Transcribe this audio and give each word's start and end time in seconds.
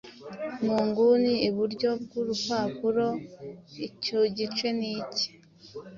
mu 0.63 0.77
nguni, 0.87 1.33
iburyo 1.49 1.89
bw’urupapuro. 2.03 3.07
Icyo 3.87 4.19
gice 4.37 4.67
ni 4.79 4.89
iki: 5.01 5.25